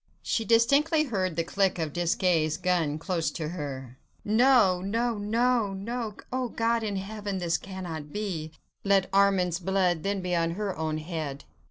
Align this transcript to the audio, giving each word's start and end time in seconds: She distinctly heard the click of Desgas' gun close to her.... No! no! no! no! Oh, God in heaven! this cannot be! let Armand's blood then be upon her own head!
She 0.23 0.45
distinctly 0.45 1.03
heard 1.03 1.35
the 1.35 1.43
click 1.43 1.77
of 1.77 1.93
Desgas' 1.93 2.57
gun 2.59 2.97
close 2.97 3.29
to 3.29 3.49
her.... 3.49 3.99
No! 4.25 4.81
no! 4.81 5.19
no! 5.19 5.75
no! 5.75 6.15
Oh, 6.33 6.49
God 6.49 6.81
in 6.81 6.95
heaven! 6.95 7.37
this 7.37 7.59
cannot 7.59 8.11
be! 8.11 8.51
let 8.83 9.07
Armand's 9.13 9.59
blood 9.59 10.01
then 10.01 10.21
be 10.21 10.33
upon 10.33 10.51
her 10.55 10.75
own 10.75 10.97
head! 10.97 11.43